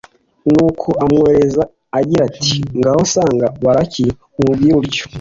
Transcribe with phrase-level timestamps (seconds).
[0.51, 1.63] nuko amwohereza
[1.99, 4.05] agira ati «ngaho sanga balaki,
[4.39, 5.03] umubwire utyo.